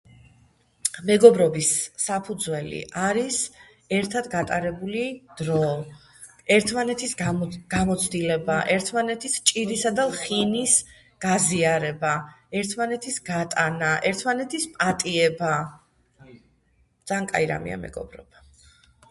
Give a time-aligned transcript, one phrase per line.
[1.07, 1.67] მეგობრობის
[2.03, 3.35] საფუძველი არის
[3.97, 5.01] ერთად გატარებული
[5.41, 5.57] დრო
[6.55, 10.75] ერთმანეთის გამოცდილება ერთმანეთის ჭირსა და ლხილის
[11.27, 12.13] გაზიარება
[12.61, 15.51] ერთმანეთის გატანა ერთმანეთის პატიება
[17.13, 18.43] ძან კარგი რამეა მეგობრებო